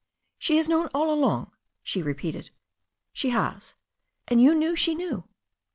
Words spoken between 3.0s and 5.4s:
"She has." *And you knew she knew